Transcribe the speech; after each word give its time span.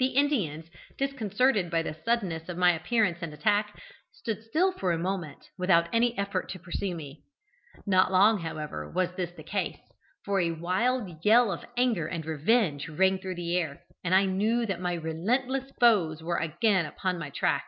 The 0.00 0.06
Indians, 0.06 0.68
disconcerted 0.98 1.70
by 1.70 1.82
the 1.82 1.94
suddenness 1.94 2.48
of 2.48 2.56
my 2.58 2.72
appearance 2.72 3.18
and 3.22 3.32
attack, 3.32 3.80
stood 4.10 4.42
still 4.42 4.72
for 4.72 4.90
a 4.90 4.98
moment 4.98 5.48
without 5.56 5.88
any 5.92 6.18
effort 6.18 6.48
to 6.48 6.58
pursue 6.58 6.92
me. 6.96 7.22
Not 7.86 8.10
long, 8.10 8.40
however, 8.40 8.90
was 8.90 9.12
this 9.14 9.30
the 9.30 9.44
case, 9.44 9.78
for 10.24 10.40
a 10.40 10.50
wild 10.50 11.24
yell 11.24 11.52
of 11.52 11.64
anger 11.76 12.08
and 12.08 12.26
revenge 12.26 12.88
rang 12.88 13.18
through 13.20 13.36
the 13.36 13.56
air, 13.56 13.84
and 14.02 14.12
I 14.12 14.24
knew 14.24 14.66
that 14.66 14.80
my 14.80 14.94
relentless 14.94 15.70
foes 15.78 16.20
were 16.20 16.38
again 16.38 16.84
upon 16.84 17.16
my 17.16 17.30
track. 17.30 17.64